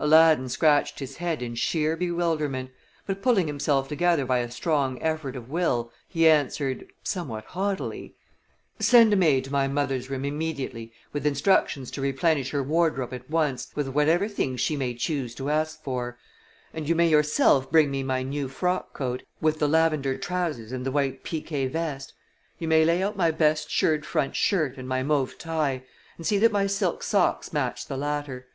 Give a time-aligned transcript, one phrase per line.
[0.00, 2.72] Aladdin scratched his head in sheer bewilderment,
[3.06, 8.16] but, pulling himself together by a strong effort of will, he answered, somewhat haughtily:
[8.80, 13.30] "Send a maid to my mother's room immediately with instructions to replenish her wardrobe at
[13.30, 16.18] once with whatever things she may choose to ask for,
[16.74, 20.84] and you may yourself bring me my new frock coat, with the lavender trousers and
[20.84, 22.12] the white piqué vest.
[22.58, 25.84] You may lay out my best shirred front shirt and my mauve tie,
[26.16, 28.48] and see that my silk socks match the latter.